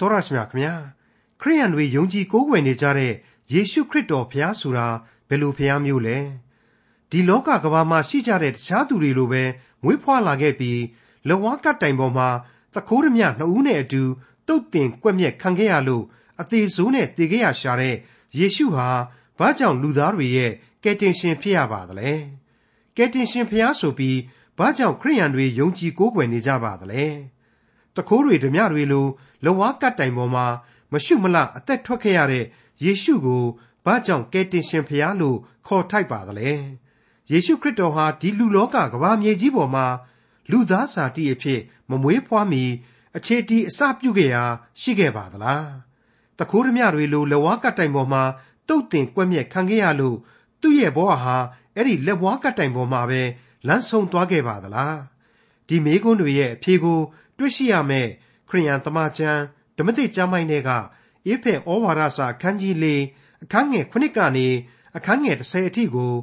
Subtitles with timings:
[0.00, 0.74] တော်ရရှိမြခင်ဗျာ
[1.40, 3.12] ခရိယန်တွေယုံကြည်ကိုးကွယ်နေကြတဲ့
[3.52, 4.86] ယေရှုခရစ်တော်ဘုရားဆိုတာ
[5.28, 6.18] ဘယ်လိုဘုရားမျိုးလဲ
[7.10, 9.42] ဒီလောကကဘာမှာရှိကြတဲ့တခြားသူတွေလိုပဲ
[9.82, 10.80] မွေးဖွားလာခဲ့ပြီး
[11.28, 12.28] လဝါကတိုင်ပေါ်မှာ
[12.74, 14.02] သခိုးရမြနှစ်ဦးနဲ့အတူ
[14.48, 16.04] တုတ်တင်ကွက်မြက်ခံခဲ့ရလို့
[16.40, 17.94] အသေးဆိုးနဲ့တေခဲ့ရရှာတဲ့
[18.38, 18.88] ယေရှုဟာ
[19.38, 20.52] ဘာကြောင့်လူသားတွေရဲ့
[20.84, 22.12] ကယ်တင်ရှင်ဖြစ်ရပါသလဲ
[22.96, 24.18] ကယ်တင်ရှင်ဖျားဆိုပြီး
[24.58, 27.04] ဘာကြောင့်ခရိယန်တွေယုံကြည်ကိုးကွယ်နေကြပါသလဲ
[27.96, 29.06] တခိုးတွေဓမြတွေလို
[29.44, 30.46] လဝါကတ်တိုင်ပေါ်မှာ
[30.92, 32.44] မရှုမလအသက်ထွက်ခဲ့ရတဲ့
[32.84, 33.44] ယေရှုကို
[33.84, 36.52] ဘာကြောင့်ကယ်တင်ရှင်ဖျားလို့ခေါ်ထိုက်ပါသလဲ
[37.30, 39.86] ယေရှုခရစ်တော်ဟာဒီလူလောကကဘာမြေကြီးပေါ်မှာ
[40.50, 41.60] လူသားစာတိအဖြစ်
[41.90, 42.64] မမွေးဖွားမီ
[43.16, 44.44] အခြေတီအစပြုခဲ့ရာ
[44.80, 45.68] ရှိခဲ့ပါသလား
[46.38, 48.22] တခိုးဓမြတွေလိုလဝါကတ်တိုင်ပေါ်မှာ
[48.68, 50.16] တုတ်တင်ကွက်မြက်ခံခဲ့ရလို့
[50.60, 51.36] သူ့ရဲ့ဘဝဟာ
[51.74, 53.22] အဲ့ဒီလက်ဝါးကတ်တိုင်ပေါ်မှာပဲ
[53.66, 54.98] လမ်းဆုံးသွားခဲ့ပါသလား
[55.68, 56.98] ဒီမေးခွန်းတွေရဲ့အဖြေကို
[57.38, 58.08] တွေ့ရှိရမယ်
[58.48, 59.42] ခရိယန်တမန်ကျမ်း
[59.76, 60.70] ဓမ္မသစ်ကျမ်းပိုင်းတွေက
[61.26, 62.86] အေဖက်ဩဝါဒစာအခန်းကြီး၄
[63.42, 64.48] အခန်းငယ်9ကနေ
[64.96, 66.14] အခန်းငယ်10အထိကို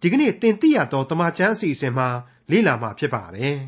[0.00, 2.08] ဒီကနေ့တင်ပြရတော့တမန်ကျမ်းအစီအစဉ်မှာ
[2.50, 3.58] လေ့လာမှာဖြစ်ပါတယ်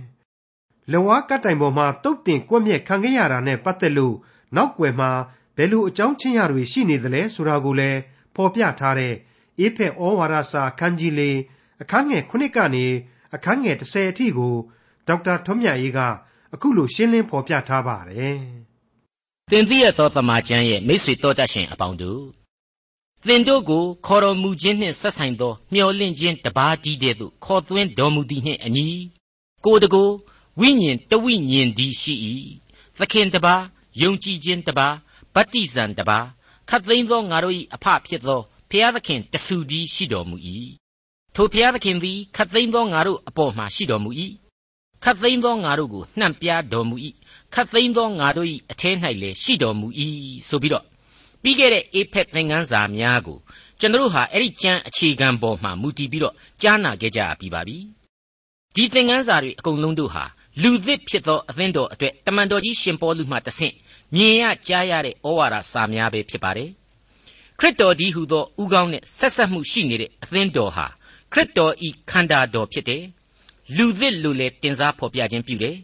[0.92, 4.16] ။လဝါကတ်တိုင်ပေါ်မှာတုတ်တင်ကွက်မြက်ခံခဲ့ရတာနဲ့ပတ်သက်လို့
[4.56, 5.10] နောက်ွယ်မှာ
[5.56, 8.00] ဘယ်လိုအကြောင်းချင်းရတွေရှိနေသလဲဆိုတာကိုလည်း
[8.34, 9.14] ဖော်ပြထားတဲ့
[9.58, 11.22] အေဖက်ဩဝါဒစာအခန်းကြီး၄
[11.82, 12.86] အခန်းငယ်9ကနေ
[13.34, 14.54] အခန်းငယ်10အထိကို
[15.08, 16.00] ဒေါက်တာထွန်းမြတ်အေးက
[16.56, 18.38] အခုလိုရှင်းလင်းဖော်ပြထားပါတယ်။
[19.50, 22.22] သင်သိရသောတမန်ကျမ်းရဲ့မိတ်ဆွေတော်တတ်ရှင်အပေါင်းတို့
[23.26, 28.88] သင်တို့ကိုခေါ်တော်မူခြင်းနှင့်ဆက်ဆိုင်သောမျှော်လင့်ခြင်းတပါးတည်းတဲ့သို့ခေါ်သွင်းတော်မူသည်နှင့်အညီ
[29.64, 30.08] ကိုယ်တကို
[30.60, 32.14] ဝိညာဉ်တဝိညာဉ်ဒီရှိ၏
[32.98, 33.62] သခင်တပါး
[34.02, 34.94] ယုံကြည်ခြင်းတပါး
[35.34, 36.26] ဗတ္တိဇံတပါး
[36.68, 38.40] ခတ်သိမ်းသောငါတို့၏အဖဖြစ်သော
[38.70, 40.36] ဖျားသခင်တဆူဒီရှိတော်မူ၏
[41.34, 44.10] ထိုဖျားသခင်သည်ခတ်သိမ်းသောငါတို့အပေါ်မှာရှိတော်မူ၏
[45.08, 46.96] ခတ်သိမ်းသောငါတို့ကိုနှံ့ပြားတော်မူ၏
[47.54, 48.90] ခတ်သိမ်းသောငါတို့၏အထဲ၌
[49.22, 49.86] လည်းရှိတော်မူ၏
[50.48, 50.84] ဆိုပြီးတော့
[51.42, 53.38] ပြီးခဲ့တဲ့အေဖက်သင်ခန်းစာများကို
[53.80, 57.78] ကျွန်တော်ဟာအဲ့ဒီကျမ်းအခြေခံပေါ်မှာမူတည်ပြီးတော့ကြားနာခဲ့ကြရပြီးပါပြီ
[58.74, 60.24] ဒီသင်ခန်းစာတွေအကုန်လုံးတို့ဟာ
[60.62, 63.74] လူသစ်ဖြစ်သောအသင်းတော်အတွက်တမန်တော်ကြီးရှင်ပေါလုမှတဆင့်
[64.14, 66.70] မြင်ရကြားရတဲ့ဩဝါဒစာများပဲဖြစ်ပါတယ်
[67.58, 70.86] ခရစ်တော်ဒီဟုသောဥကောင်းနဲ့ဆက်ဆက်မှုရှိနေတဲ့အသင်းတော်ဟာ
[71.32, 73.04] ခရစ်တော်ဤခန္ဓာတော်ဖြစ်တယ်
[73.76, 75.76] လူသစ်လို့လည်းတင်စားဖော်ပြခြင်းပြုတယ်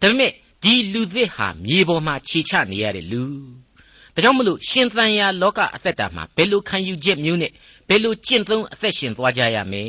[0.00, 0.32] ဒါပေမဲ့
[0.62, 3.24] ဒီလူသစ်ဟာမြေပေါ်မှာခြေချနေရတဲ့လူ
[4.14, 7.52] ဒါကြောင့်မလို့ရှင်သန်ရာလောကအသက်တာမှာဘယ်လိုခံယူချက်မျိုးနဲ့
[7.88, 9.84] ဘယ်လိုကျင့်သုံးအသက်ရှင်သွားကြရမလဲ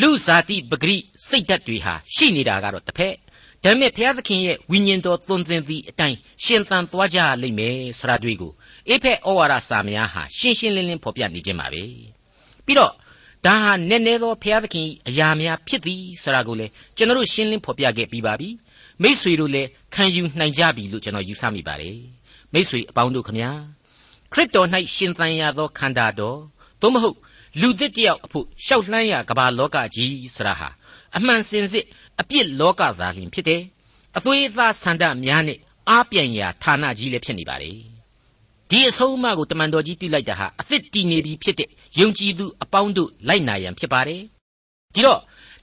[0.00, 0.96] လူဇာတိပဂရိ
[1.28, 3.14] စိတ်ဓာတ်တွေဟာရှိနေတာကတော့တစ်ဖက်
[3.62, 8.52] ဒါပေမဲ့ဘုရားသခင်ရဲ့ဝိညာဉ်တော်သွန်သင်သည့်အတိုင်းရှင်သန်သွားကြလိမ့်မယ်ဆရာတွေ့ကို
[8.88, 11.82] အေဖက်ဩဝါဒစာများဟာရှင်းရှင်းလင်းလင်းဖော်ပြနေခြင်းပါပဲ
[12.66, 12.92] ပြီးတော့
[13.46, 16.66] ဒါဟာနည်းနည်းသောဘုရားသခင်အရာများဖြစ်သည်ဆိုတာကိုလေ
[16.96, 18.48] ကျွန်တော်ရှင်းလင်းဖော်ပြခဲ့ပြီးပါပြီ
[19.02, 21.98] မိษွေတို့လည်းခံယူနိုင်ကြပြီလို့ကျွန်တော်ယူဆမိပါတယ်
[22.52, 23.50] မိษွေအပေါင်းတို့ခမညာ
[24.32, 26.38] ခရစ်တော်၌ရှင်သန်ရသောခန္ဓာတော်
[26.80, 27.16] သို့မဟုတ်
[27.60, 30.68] လူသစ်တယောက်အဖို့ရှောက်လှမ်းရကဘာလောကကြီးဆရာဟာ
[31.16, 31.86] အမှန်စင်စစ်
[32.20, 33.62] အပြစ်လောကသားလင်ဖြစ်တယ်
[34.16, 35.58] အသွေးအသားဆန္ဒများနဲ့
[35.90, 37.93] အားပြိုင်ရာဌာနကြီးလည်းဖြစ်နေပါလေ
[38.74, 41.68] ဒီအဆုံးအမကိုတမန်တော်ကြီးပြုလိုက်တာဟာအသစ်တည်နေပြီဖြစ်တဲ့
[42.00, 44.22] ယုံကြည်သူအပေါင်းတို့လိုက်နာရန်ဖြစ်ပါတယ်
[44.94, 45.20] ဒီတော့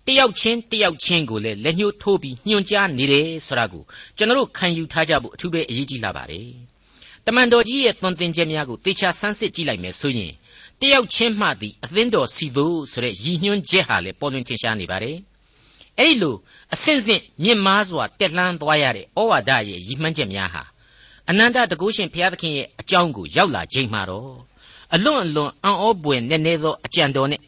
[0.08, 3.84] တယောက်ချင်းတယောက်ချင်းကိုလည်းလက်ညှိုးထိုးပြီးညွှန်ကြားနေတယ်ဆိုတာကို
[4.18, 6.48] ကျွန်တော်ခံယူထားကြဖို့အထူးပဲအရေးကြီးလာပါတယ်
[7.26, 10.34] တမန်တော်ကြီးရဲ့သွန်သင်ချက်များကိုသေချာဆန်းစစ်ကြည့်လိုက်မယ်ဆိုရင်
[10.82, 15.18] တယောက်ချင်းမှသည်အသင်းတော်စီသို့ဆိုတဲ့ရည်ညွှန်းချက်ဟာလည်းပေါ်လွင်ထင်ရှားနေပါတယ်
[16.00, 16.36] အဲ့လို
[16.74, 20.64] အဆင့်ဆင့်မြင့်မားစွာတက်လှမ်းသွားရတဲ့ဩဝါဒရဲ့ရည်မှန်းချက်များဟာ
[21.30, 24.34] အနန္တတကုရှင်ဘုရားသခင်ရဲ့အကြောင်းကိုရောက်လာချိန်မှာတော့
[24.94, 27.42] အလွန်အလွန်အံ့ဩပွေနည်းနည်းသောအကြံတော်နဲ့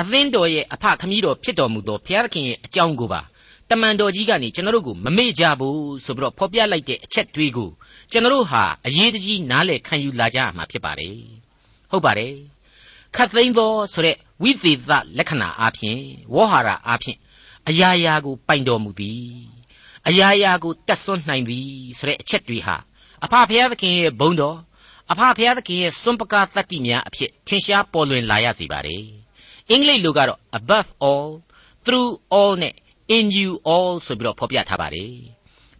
[0.00, 3.20] အသင်းတော်ရဲ့အဖခမည်းတော်ဖြစ်တော်မူသောဘုရားသခင်ရဲ့အကြောင်းကိုပါ
[3.70, 7.70] တမန်တော်ကြီးကနေကျွန်တော်တို့ကိုမမေ့ကြဘူးဆိုပြီးတော့ဖော်ပြလိုက်တဲ့အချက်တွေကို
[8.10, 11.16] ကျွန်တော်တို့ဟာအရေးတကြီးနားလည်ခံယူလာကြရမှာဖြစ်ပါတယ်
[11.90, 12.34] ဟုတ်ပါတယ်
[13.16, 16.00] ခတ်သိမ်းသောဆိုတဲ့ဝိသေသလက္ခဏာအားဖြင့်
[16.34, 17.18] ဝေါဟာရအားဖြင့်
[17.68, 19.24] အရာရာကိုပိုင်တော်မူသည်
[20.08, 21.68] အရာရာကိုတတ်ဆွမ်းနိုင်သည်
[21.98, 22.76] ဆိုတဲ့အချက်တွေဟာ
[23.24, 24.58] အဖဖျားသခင်ရဲ့ဘုန်းတော်
[25.12, 28.96] အဖဖျားသခင်ရဲ့စွန့်ပကားတတ္တိများအဖြစ်ထင်ရှားပေါ်လွင်လာရစေပါ रे
[29.70, 31.28] အင်္ဂလိပ်လိုကတော့ above all
[31.84, 32.74] through all နဲ့
[33.16, 35.14] in you all ဆိုပြီးတော့ဖော်ပြထားပါတယ်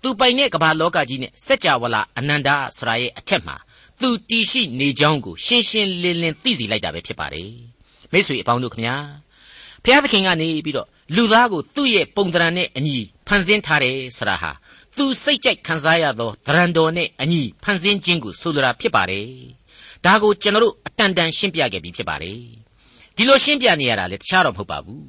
[0.03, 3.57] သူပိုင်တဲ့ကမ္ဘာလောကကြီးနဲ့စัจ java လာအနန္တဆိုတာရဲ့အထက်မှာ
[4.01, 7.51] သူတည်ရှိနေကြောင်းကိုရှင်းရှင်းလင်းလင်းသိစေလိုက်တာပဲဖြစ်ပါတယ်
[8.13, 8.97] မိတ်ဆွေအပေါင်းတို့ခင်ဗျာ
[9.85, 12.97] ဖျားသခင်ကနေပြီးတော့လူသားကိုသူ့ရဲ့ပုံသဏ္ဍာန်နဲ့အညီ
[13.27, 14.51] ဖန်ဆင်းထားတယ်ဆိုတာဟာ
[14.97, 19.27] သူစိတ်ကြိုက်ခံစားရသောသဏ္ဍာန်တော်နဲ့အညီဖန်ဆင်းခြင်းကိုဆိုလိုတာဖြစ်ပါတယ်
[20.05, 22.39] ဒါကိုကျွန်တော်တို့အတန်တန်ရှင်းပြခဲ့ပြီးဖြစ်ပါတယ်
[23.17, 25.05] ဒီလိုရှင်းပြနေရတာလေတခြားတော့မဟုတ်ပါဘူး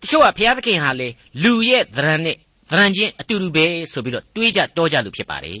[0.00, 1.08] တချို့ကဘုရားသခင်ဟာလေ
[1.42, 2.36] လူရဲ့သဏ္ဍာန်နဲ့
[2.70, 5.60] သဏ္ဍာန်ချင်းအတူတူပဲဆိုပြီးတော့တွေးကြတောကြလို့ဖြစ်ပါတယ်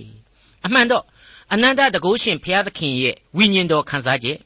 [0.66, 1.04] အမှန်တော့
[1.52, 4.38] အနန္တတကုရှင်ဘုရားသခင်ရဲ့ဝိညာဉ်တော်ခံစားချက်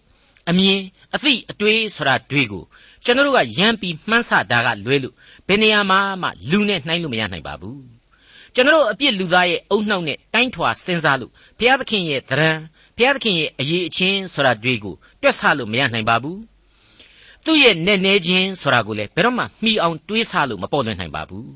[0.49, 0.81] အမြင်
[1.15, 2.65] အသိအတွေးဆိုတာတွေကို
[3.05, 5.15] ကျွန်တော်တို့ကယမ်းပြီးမှန်းဆတာကလွဲလို့
[5.49, 7.96] ဘယ်နေရာမှာမှလူနဲ့နှိုင်းလို့မရနိုင်ပါဘူး
[8.59, 12.51] ကျွန်တော်အပြစ်လူသားရဲ့အုံနှောက်နဲ့တိုင်းထွာစဉ်းစားလို့ဘုရားသခင်ရဲ့သရံ
[12.97, 16.41] ဘုရားသခင်ရဲ့အရေးအချင်းဆိုတာတွေကိုတွက်ဆလို့မရနိုင်ပါဘူး
[17.45, 21.51] သူ့ရဲ့နဲ့နေခြင်းဆိုတာကိုလည်းဘယ်တော့မှမှီအောင်တွေးဆလို့မပေါ်လွင်နိုင်ပါဘူး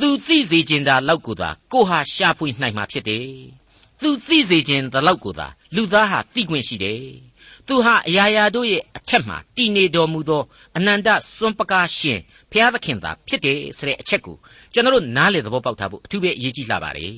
[0.00, 3.26] သူသိစေခြင်းသာလောက်ကိုသာကိုဟာရှာဖွေနိုင်မှာဖြစ်တယ်
[4.02, 7.02] သူသိစေခြင်းသာလောက်ကိုသာ လူသားဟာသိခွင့်ရှိတယ်
[7.66, 10.42] သူဟာအရာရာတို့ရဲ့အထက်မှာတည်နေတော်မူသော
[10.76, 12.18] အနန္တစွန့်ပကားရှင်
[12.50, 14.36] ဘုရားသခင်သာဖြစ်တယ်ဆိုတဲ့အချက်ကို
[14.72, 17.14] ကျွန်တော်တို့နားလေသဘောပေါက်ထားဖို့အထူးပဲအရေးကြီးလာပါတယ်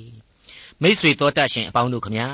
[0.82, 2.28] မိษွေတော်တတ်ရှင်အပေါင်းတို့ခမညာ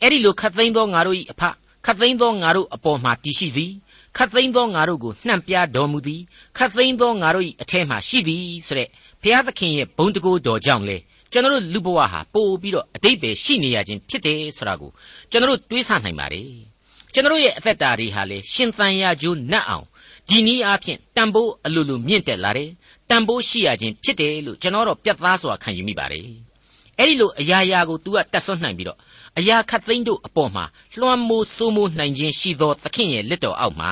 [0.00, 1.42] အဲ့ဒီလိုခတ်သိမ်းသောငါတို့၏အဖ
[1.84, 3.72] ခတ်သိမ်းသောငါတို့အပေါ်မှာတည်ရှိသည်
[4.16, 6.22] ခတ်သိမ်းသောငါတို့ကိုနှံ့ပြတော်မူသည်
[6.58, 8.88] ခတ်သိမ်းသောငါတို့၏အထက်မှာရှိသည်ဆိုတဲ့
[9.22, 10.96] ဘုရားသခင်ရဲ့ဘုံတကိုးတော်ကြောင့်လေ
[11.32, 14.90] ကျွန်တော်တို့လူဘဝဟာပို့ပြီးတော့အတိတ်ပဲရှိနေရခြင်းဖြစ်တယ်ဆိုတာကို
[15.30, 16.50] ကျွန်တော်တို့တွေးဆနိုင်ပါတယ်
[17.12, 19.86] ကျွန်တော်ရဲ့အသက်တာတွေဟာလေရှင်သန်ရကြိုးနတ်အောင်
[20.28, 22.70] ဒီနည်းအားဖြင့်တန်ဖိုးအလိုလိုမြင့်တက်လာတယ်
[23.10, 26.28] တန်ဖိုးရှိရခြင်းဖြစ်တယ်လို့ကျွန်တော်တော့ပြတ်သားစွာခံယူမိပါတယ်
[26.98, 28.98] အဲ့ဒီလိုအရာရာကို तू ကတက်ဆွနိုင်ပြီးတော့
[29.38, 30.64] အရာခတ်သိမ်းတို့အပေါ်မှာ
[30.98, 33.90] လွှမ်းမိုးစိုးမိုးနိုင်ခြင်းရှိသောသခင်ရဲ့လက်တော်အောက်မှာ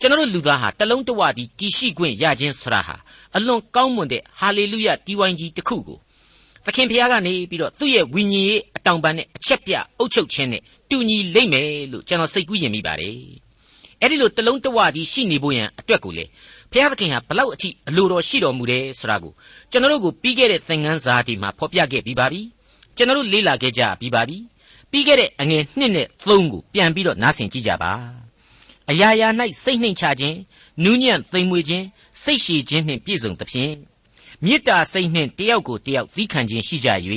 [0.00, 2.96] ကျွန်တော်လူသားဟာတလုံးတဝတည်းတည်ရှိခွင့်ရခြင်းဆိုတာဟာ
[3.36, 5.98] အလွန်ကောင်းမွန်တဲ့ဟာလေလုယတီဝိုင်းကြီးတစ်ခုကို
[6.66, 13.16] သခင်ဖျားကနေပြီးတော့သူ့ရဲ့ဝိညာဉ်ရေးအတောင်ပန်းနဲ့အချက်ပြအုပ်ချုပ်ခြင်းနဲ့တူညီလိမ့်မယ်လို့ကျွန်တော်စိတ်ကူးယဉ်မိပါတယ်
[14.00, 16.24] အဲ့ဒီလိုတလုံးတဝတည်းရှိနေဖို့ရန်အတွက်ကိုလေ
[16.70, 19.32] ဘုရားသခင်ဟာဘလောက်အထိအလိုတော်ရှိတော်မူတယ်ဆိုတာကို
[19.70, 22.40] ကျွန်တော်တို့ကိုပြီးခဲ့တဲ့သင်ခန်းစာဒီမှာဖော်ပြခဲ့ပြီးပါပြီ
[22.96, 24.38] ကျွန်တော်တို့လေ့လာခဲ့ကြပြီးပါပြီ
[24.90, 27.92] ပြီးခဲ့တဲ့အငယ်2နဲ့3ကိုပြန်ပြီးတော့နားဆင်ကြည့်ကြပါ
[28.90, 29.28] အရာရာ၌
[29.62, 30.38] စိတ်နှိမ်ချခြင်း
[30.84, 31.84] နူးညံ့သိမ်မွေ့ခြင်း
[32.22, 33.72] စိတ်ရှည်ခြင်းနှင့်ပြည့်စုံသဖြင့်
[34.44, 36.88] မေတ္တာစိတ်နှင့်တယောက်ကိုတယောက်သီးခံခြင်းရှိကြ၍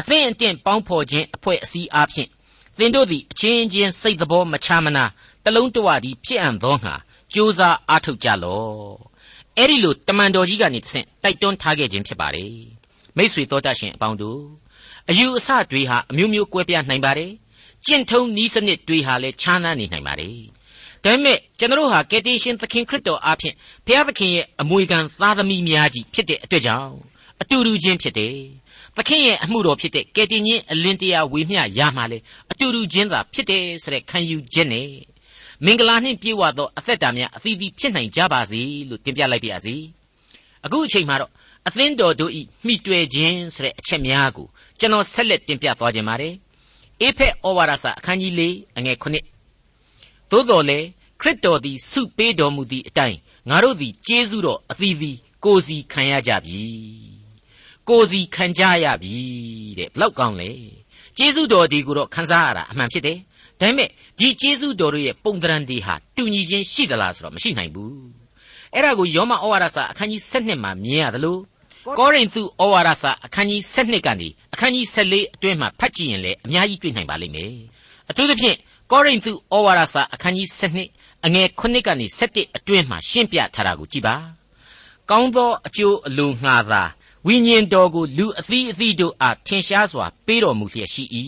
[0.00, 2.28] အသင်အတင့်ပေါင်းဖော်ခြင်းအဖွဲ့အစည်းအားဖြင့်
[2.78, 5.04] သင်တို့သည်အချင်းချင်းစိတ်တော်မချမနာ
[5.44, 6.94] တလုံးတဝသည်ဖြစ်အံ့သောငါ
[7.34, 8.68] ကြိုးစားအားထုတ်ကြလော့
[9.56, 12.54] အဲ့ဒီလိုတမန်တော်ကြီးကနေတဆင့်တိုက်တွန်းထားခဲ့ခြင်းဖြစ်ပါတယ်
[13.16, 14.42] မိษွေတော်တတ်ရှင်အပေါင်းတို့
[15.10, 17.32] အယူအဆတွေဟာအမျိုးမျိုးကွဲပြားနိုင်ပါတယ်
[17.86, 20.38] ကျင့်ထုံးနည်းစနစ်တွေဟာလည်းခြားနားနေနိုင်ပါတယ်
[21.04, 23.54] ဒါပေမဲ့ကျွန်တော်ဟာကယ်တင်ရှင်သခင်ခရစ်တော်အားဖြင့်
[23.86, 26.94] ဘုရားသခင်ရဲ့အမွေခံသားသမီးများကြီးဖြစ်တဲ့အတွက်ကြောင့်
[27.40, 28.36] အတူတူချင်းဖြစ်တယ်
[28.96, 32.18] သခင်ရဲ့အမှုတော်ဖြစ်တဲ့ကယ်တင်ရှင်အလင်းတရားဝေမျှရမှလေ
[32.50, 34.88] အတူတူချင်းသာဖြစ်တယ်ဆိုတဲ့ခံယူချက်နဲ့
[35.64, 39.74] မင်္ဂလာနှင့်ပြည့်ဝသောအသက်တာများအသီးသီးဖြစ်နိုင်ကြပါစေလို့တင်ပြလိုက်ပါရစေ
[40.64, 41.30] အခုအချိန်မှာတော့
[41.68, 44.46] အသင်းတော်တို့ဤမိတွေ့ခြင်းဆိုတဲ့အချက်များကို
[44.78, 46.34] ကျွန်တော်ဆက်လက်တင်ပြသွားခြင်းပါတယ်
[47.00, 48.42] အေဖက်ဩဝါဒစာအခန်းကြီး၄
[48.78, 49.31] အငယ်9
[50.32, 50.78] သို့တော်လေ
[51.20, 53.18] ခရစ်တော်သည်ဆုပေးတော်မူသည့်အတိုင်း
[53.50, 56.62] ငါတို့သည်ကျေးဇူးတော်အသီးသီးကိုစီခံရကြပြီ
[57.88, 59.16] ကိုစီခံကြရပြီ
[59.78, 60.50] တဲ့ဘလောက်ကောင်းလဲ
[61.18, 63.18] ကျေးဇူးတော်ဒီကိုတော့ခံစားရတာအမှန်ဖြစ်တယ်
[63.60, 63.88] ဒါပေမဲ့
[64.18, 67.96] ဒီကျေးဇူးတော်တို့ရဲ့ပုံသဏ္ဍာန်တွေဟာတူညီခြင်းရှိသလားဆိုတော့မရှိနိုင်ဘူး
[68.74, 71.38] အဲ့ဒါကိုယောမဩဝါဒစာအခန်းကြီး7မှာမြင်ရသလို
[71.98, 77.52] ကောရိန္သုဩဝါဒစာအခန်းကြီး7ကနေအခန်းကြီး14အတွင်းမှာဖတ်ကြည့်ရင်လည်းအများကြီးတွေ့နိုင်ပါလိမ့်မယ်
[78.10, 78.56] အထူးသဖြင့်
[78.94, 80.48] ကောရိန္သုဩဝါဒစာအခန်းကြီး
[80.86, 84.16] 7အငယ်9ကနေ17အတွင်းမှာရှင်းပြထားတာကိုကြည့်ပါ
[85.10, 86.82] ကောင်းသောအကျိုးအလိုငှာသာ
[87.26, 91.04] ဝိညာဉ်တော်ကိုလူအသီးအသီးတို့အားထင်ရှားစွာပေးတော်မူလျက်ရှိ၏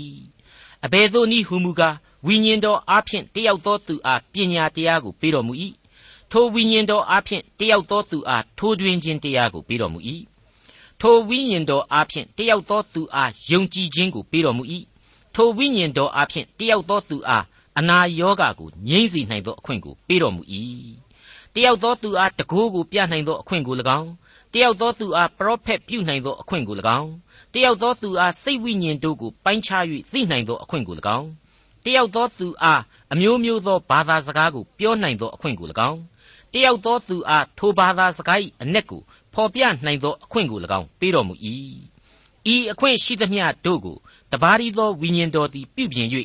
[0.85, 1.97] အဘယ်သို့နည်းဟုမူကား
[2.27, 5.53] ဝိညာဉ်တော်အားဖြင့်တယောက်သောသူအားပညာတရားကိုပေးတော်မူ၏
[6.31, 10.01] ထိုဝိညာဉ်တော်အားဖြင့်တယောက်သောသူအားထိုးတွင်ခြင်းတရားကိုပေးတော်မူ၏
[11.01, 14.65] ထိုဝိညာဉ်တော်အားဖြင့်တယောက်သောသူအားယုံကြည်ခြင်းကိုပေးတော်မူ၏
[15.35, 17.45] ထိုဝိညာဉ်တော်အားဖြင့်တယောက်သောသူအား
[17.79, 20.43] အနာရောဂါကိုငြိမ့်စေနိုင်သောအခွင့်ကိုပေးတော်မူ၏
[21.55, 24.11] တယောက်သောသူအားတကိုးကိုပြနိုင်သောအခွင့်ကို၎င်း
[24.53, 27.11] တယောက်သောသူအားပရောဖက်ပြုနိုင်သောအခွင့်ကို၎င်း
[27.55, 31.29] တယောက်သောသူအားစိတ်ဝိညာဉ်တို့ကိုပိုင်းခြား၍သိနိုင်သောအခွင့်ကို၎င်း
[31.85, 36.01] တယောက်သောသူအားအမျိုးမျိုးသောဘာသာစကားကိုပြောနိုင်သောအခွင့်ကို၎င်း
[36.53, 39.01] တယောက်သောသူအားထိုဘာသာစကား၏အ내ကို
[39.35, 41.35] ဖော်ပြနိုင်သောအခွင့်ကို၎င်းပေးတော်မူ၏
[42.55, 43.97] ဤအခွင့်ရှိသမျှတို့ကို
[44.33, 46.09] တပါးရီသောဝိညာဉ်တော်သည်ပြုပြင်၍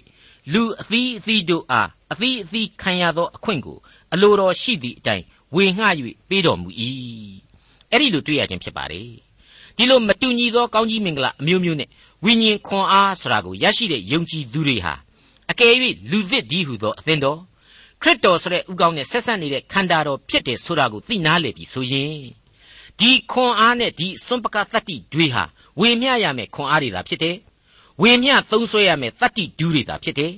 [0.53, 3.77] လူအသီးအသီးတို့အားအသီးအသီးခံရသောအခွင့်ကို
[4.13, 5.25] အလိုတော်ရှိသည့်အတိုင်း
[5.55, 5.85] ဝေငှ၍
[6.29, 6.69] ပေးတော်မူ၏
[7.91, 9.09] အဲ့ဒီလိုတွေ့ရခြင်းဖြစ်ပါတယ်
[9.77, 11.89] ဒီလိုမတူညီသောကောင်းကြီးမင်္ဂလာအမျိုးမျိုးနဲ့
[12.25, 14.93] ဝိညာဉ်ခွန်အားဆိုတာကိုရရှိတဲ့ယုံကြည်သူတွေဟာ
[15.51, 15.73] အကယ်၍
[16.11, 17.39] လူသစ်ဒီဟုသောအသင်းတော်
[18.01, 22.21] ခရစ်တော်ဆိုတဲ့ဥကောင်းနဲ့ဆက်ဆက်နေတဲ့ခန္ဓာတော်ဖြစ်တယ်ဆိုတာကိုသိနာလေပြီဆိုရင်
[22.99, 25.43] ဒီခွန်အားနဲ့ဒီစွန့်ပကတတ္တိတွေဟာ
[25.79, 27.35] ဝေမျှရမယ်ခွန်အားတွေသာဖြစ်တယ်
[28.01, 30.33] ဝေမျှသုံးဆွဲရမယ်တတ္တိဒူးတွေသာဖြစ်တယ်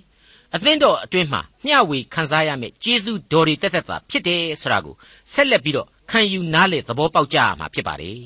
[0.56, 4.96] အသင်းတော်အတွင်းမှာမျှဝေခံစားရမယ်ကျေးဇူးတော်တွေတက်တက်သာဖြစ်တယ်ဆိုတာကို
[5.34, 8.18] ဆက်လက်ပြီးတော့ခံယူနားလေသဘောပေါက်ကြရမှာဖြစ်ပါတယ်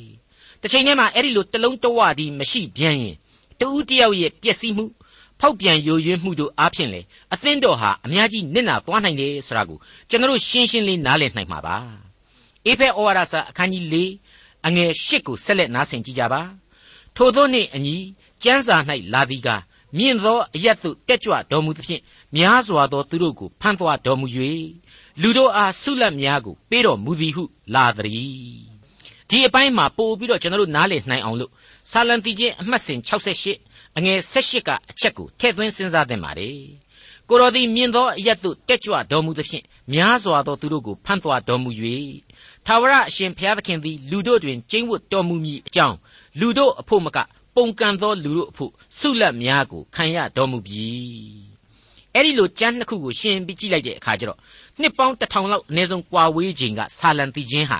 [0.62, 3.16] တစ်ချိန်တည်းမှာအဲ့ဒီလိုတလုံးတဝသည်မရှိပြန်ရင်
[3.60, 4.86] တူးတယောက်ရဲ့ပျက်စီးမှု
[5.40, 7.02] ဖောက်ပြန်ယိုယွင်းမှုတို့အားဖြင့်လေ
[7.34, 9.78] အသင်းတော်ဟာအများကြီးနစ်နာသွားနိုင်တယ်ဆိုတာကို
[10.10, 11.78] ကျွန်တော်ရှင်းရှင်းလေးနားလည်နိုင်မှာပါ
[12.66, 13.96] အေဖဲဩဝါဒစာအခန်းကြီး၄
[14.66, 16.42] အငယ်၈ကိုဆက်လက်နားဆင်ကြကြပါ
[17.16, 17.96] ထို့သောနှင့်အညီ
[18.44, 18.78] ကျမ်းစာ၌
[19.14, 19.50] လာသည်က
[19.98, 22.02] မြင့်သောအရက်သို့တက်ကြွတော်မူသဖြင့်
[22.36, 24.28] များစွာသောသူတို့ကိုဖန်သွားတော်မူ၍
[25.22, 28.76] လူတို့အားဆုလတ်များကိုပေးတော်မူသည်ဟုလာသည်
[29.30, 31.52] ဒီအပိုင်းမှာပို့ပြီးတော့ကျွန်တော်တို့နားလည်နိုင်အောင်လို့
[31.92, 36.60] ဆာလံတီချင်းအမှတ်စဉ်68အငယ်78ကအချက်ကိုထည့်သွင်းစဉ်းစားသင့်ပါတယ်
[37.30, 39.64] ကိုတော်သည်မြင်သောအရက်သို့တက်ကြွတော်မူသဖြင့်
[39.94, 41.70] များစွာသောသူတို့ကိုဖန်သွားတော်မူ၍
[42.66, 45.96] ထာဝရအရှင်ဘုရားသခင်သည်လူတို့တွင်ကျင့်ဝတ်တော်မူမည်အကြောင်း
[46.40, 47.18] လူတို့အဖို့မက
[47.56, 50.88] ပုံကန်သောလူတို့အဖို့ဆုလတ်များကိုခံရတော်မူပြီ
[52.14, 54.40] အဲ့ဒီလိုကျမ်းနှစ်ခုကိုရှင်းပြီးကြည့်လိုက်တဲ့အခါကျတော့
[54.82, 57.80] နှစ်ပေါင်းတစ်ထောင်လောက်အနည်းဆုံးကွာဝေးချိန်ကဆာလံတီချင်းဟာ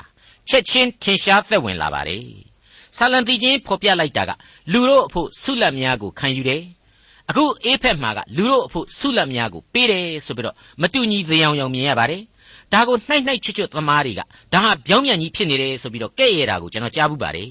[0.50, 2.26] ချက်ချင်းထင်ရှားသက်ဝင်လာပါတယ်
[2.98, 4.32] ဆာလံတီချင်းဖော်ပြလိုက်တာက
[4.72, 6.64] လူတို့အဖို့ဆုလတ်များကိုခံယူတယ်
[7.30, 12.22] အခုအေးဖက်မှာကလူတို့အဖို့ဆုလတ်များကိုပေးတယ်ဆိုပြီးတော့မတူညီသေးအောင်ရောင်မြင်ရပါတယ်
[12.74, 14.22] ဒါကိုနှိုက်နှိုက်ချွတ်ချွတ်သမားတွေက
[14.54, 17.50] ဒါဟာပြောင်းပြန်ကြီးဖြစ်နေတယ်ဆိုပြီးတော့ကဲ့ရဲ့တာကိုကျွန်တော်ကြားဘူးပါတယ်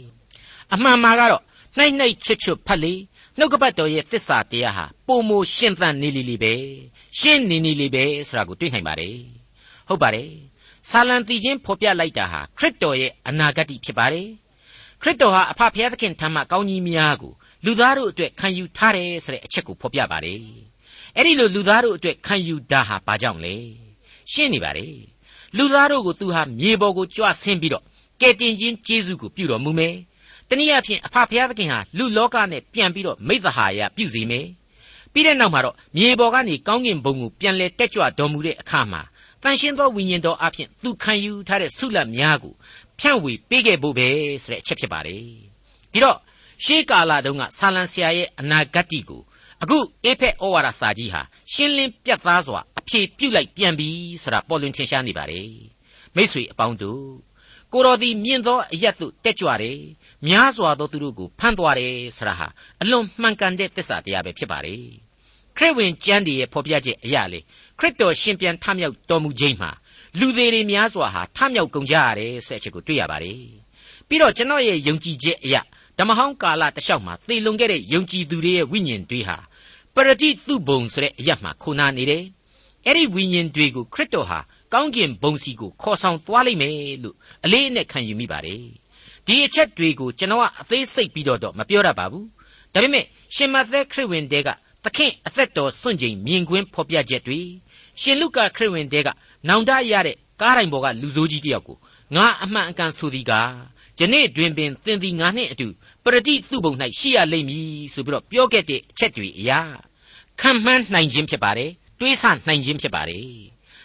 [0.73, 1.43] အမှန်မှာကတော့
[1.76, 2.95] နှိုက်နှိုက်ချွတ်ချွတ်ဖတ်လေ
[3.38, 6.54] နှုတ်ကပတ်တော်ရဲ့သစ္စာတရားဟာပုံမရှင်သန်နေလီလီပဲ
[7.19, 9.16] ရှင်းနေနေလီပဲဆိုတာကိုတွေ့နိုင်ပါတယ်
[9.88, 10.31] ဟုတ်ပါတယ်
[10.90, 14.28] ဆာလံတီချင်းဖော်ပြလိုက်တာဟာခရစ်တော်ရဲ့အနာဂတ်ဖြစ်ပါတယ်
[15.02, 17.33] ခရစ်တော်ဟာအဖဖျားသခင်ထံမှကောင်းကြီးများကို
[17.64, 20.40] လူသားတို့အတွက်ခံယူထားတယ်ဆိုတဲ့အချက်ကိုဖော်ပြပါတယ်
[21.16, 23.54] အဲ့ဒီလိုလူသားတို့အတွက်ခံယူတာဟာဘာကြောင့်လဲ
[24.33, 24.95] ရှင်းနေပါတယ်
[25.57, 27.85] လူသားတို့ကိုသူဟာမြေပေါ်ကိုကြွဆင်းပြီးတော့
[28.21, 29.95] ကယ်တင်ခြင်းကျေးဇူးကိုပြုတော်မူမယ်
[30.49, 34.47] တနည်းအားဖြင့်အဖဖျားသခင်ဟာလူလောကနဲ့ပြန်ပြီးတော့မိသဟာယပြုစီမယ်
[35.13, 39.03] ပြီးတဲ့နောက်မှာတော့မြေပေါ်ကနေကောင်းကင်ဘုံကိုပြန်လဲတက်ကြွတော်မူတဲ့အခါမှာ
[39.43, 42.55] တန်ရှင်းသောဝိညာဉ်တော်အဖြစ်သူခံယူထားတဲ့ဆုလတ်များကို
[43.01, 44.09] ဖြန့်ဝေပေးခဲ့ဖို့ပဲ
[44.43, 45.23] ဆိုတဲ့အချက်ဖြစ်ပါတယ်
[45.93, 46.19] ဒီတော့
[46.65, 49.23] ရှေးကာလတုန်းကဆာလံဆရာရဲ့အနာဂတ်တီကို
[49.63, 51.23] အခုအေဖက်ဩဝါဒစာကြီးဟာ
[51.53, 53.89] ရှင်းလင်းပြတ်သားစွာအဖြေပြုတ်လိုက်ပြန်ပြီ
[54.23, 55.51] ဆိုတာပေါ်လွင်ထင်ရှားနေပါတယ်
[56.17, 57.05] မိษွေအပေါင်းတို့
[57.73, 59.79] ကိုတော်သည်မြင့်သောအရက်သို့တက်ကြွတယ်
[60.26, 62.49] များစွာသောသူတို့ကိုဖမ်းသွားတယ်ဆရာဟာ
[62.83, 64.83] အလွန်မှန်ကန်တဲ့သစ္စာတရားပဲဖြစ်ပါတယ်
[65.57, 67.40] ခရစ်ဝင်ကျမ်းတည်းရဲ့ဖော်ပြချက်အရာလေ
[67.78, 69.71] ခရစ်တော်ရှင်ပြန်ထမြောက်တော်မူခြင်းမှာ
[70.19, 73.40] လူသေးတွေများစွာဟာထမြောက်ကုန်ကြရတယ်ဆိုတဲ့အချက်ကိုတွေ့ရပါတယ်
[74.09, 75.61] ပြီးတော့ကျွန်တော်ရဲ့ယုံကြည်ချက်အရာ
[75.99, 79.38] ဓမ္မဟောင်းကာလတလျှောက်မှာသေလွန်ခဲ့တဲ့ယုံကြည်သူတွေရဲ့ဝိညာဉ်တွေဟာ
[79.95, 82.25] ပရတိတုဘုံဆိုတဲ့အရာမှာခုနာနေတယ်
[82.87, 84.38] အဲ့ဒီဝိညာဉ်တွေကိုခရစ်တော်ဟာ
[84.73, 88.84] ကောင်းကင်ဘုံစီကိုခေါ်ဆောင်သွားလိမ့်မယ်လို့အလေးအနက်ခံယူမိပါတယ်
[89.26, 92.26] ဒီအချက်တွေကိုကျွန်တော်ကအသေးစိတ်ပြီးတော့တော့မပြောရပါဘူး
[92.73, 94.49] ဒါပေမဲ့ရှင်မသက်ခရစ်ဝင်တဲက
[94.84, 97.40] သခင်အသက်တော်စွန့်ချိန်မြင်ကွင်းဖော်ပြချက်တွေ
[98.00, 99.08] ရှင်လုကာခရစ်ဝင်တဲက
[99.49, 101.76] နောင်တရတဲ့ကားတိုင်ပေါ်ကလူဆိုးကြီးတယောက်ကို
[102.14, 103.50] ငါအမှန်အကန်ဆိုသည်ကား
[103.99, 105.66] ယနေ့တွင်ပင်သင်သည်ငါနှင့်အတူ
[106.04, 109.61] ပရတိသူ့ဘုံ၌ရှိရလိမ့်မည်ဆိုပြီးတော့ပြောခဲ့တဲ့အချက်တွေအရာ
[110.40, 111.70] ခံမှန်းနိုင်ခြင်းဖြစ်ပါတယ်
[112.00, 113.28] တွေးဆနိုင်ခြင်းဖြစ်ပါတယ်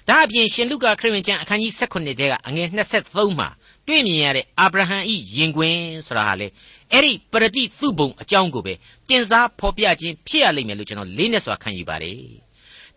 [0.07, 3.49] ဒါအပြင်ရှင်လုကာခရစ်ဝင်ကျမ်းအခန်းကြီး16ထဲကအငယ်23မှာ
[3.89, 5.77] တွေ့မြင်ရတဲ့အာဗြဟံဤရင်ခွင်
[6.07, 6.47] ဆိုတာဟာလေ
[6.91, 8.73] အဲ့ဒီပရတိသူ့ဘုံအကြောင်းကိုပဲ
[9.09, 12.17] တင်စားဖော်ပြခြင်းဖြစ်ရလိမ့်မယ်လို့ကျွန်တော်လေးနဲ့စွာခံယူပါတယ်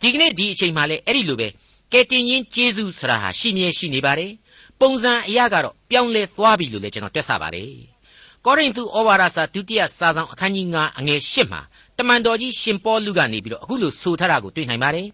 [0.01, 1.49] ဒီကနေ့ဒီအချိန်မှလည်းအဲ့ဒီလိုပဲ
[1.93, 4.33] ကဲတင်ရင်ကျေးဇူးဆိုတာဟာရှိမြဲရှိနေပါတယ်
[4.81, 7.71] ပုံစံအရာကတော့ပြောင်းလဲသွားပြီလို့လည်းကျွန်တော်တွက်ဆပါတယ်
[8.45, 11.61] ကောရိန္သုဩဝါဒစာဒုတိယစာဆောင်အခန်းကြီး9အငယ်8မှာ
[11.99, 15.09] တမန်တော်ကြီးရှင်ပေါလုကနေပြီးတော့အခုလိုဆိုထားတာကိုတွေ့နိုင်ပါတယ်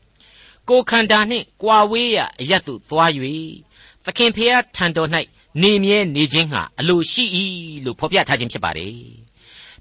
[0.69, 3.11] ကိုခန္ဓာနှင့်ကြွာဝေးရအရတ်သို့သွား၍
[4.05, 5.11] သခင်ဖျားထံတော်၌
[5.63, 7.25] နေမြဲနေခြင်းဟာအလိုရှိ၏
[7.85, 8.95] လို့ဖော်ပြထားခြင်းဖြစ်ပါတယ်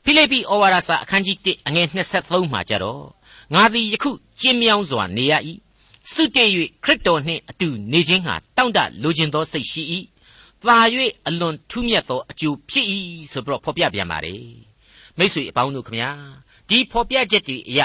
[0.03, 3.03] ဖိလိပ္ပိဩဝါဒစာအခန်းကြီး1အငယ်23မှာကြတော့
[3.53, 5.33] ငါသည်ယခုကျင်းမြောင်းစွာနေရ၏
[6.11, 6.51] စွတ်တည့်၍
[6.83, 9.83] ခရစ်တော်နှင့်အတူနေခြင်းဟာတောင့်တလိုချင်သောစိတ်ရှိ၏
[10.63, 10.77] သာ၍
[11.27, 12.85] အလွန်ထူးမြတ်သောအကျိုးဖြစ်၏
[13.31, 14.43] ဆိုပြီးတော့ဖော်ပြပြန်ပါတယ်
[15.17, 16.09] မိတ်ဆွေအပေါင်းတို့ခမညာ
[16.69, 17.79] ဒီဖော်ပြချက်တွေအရ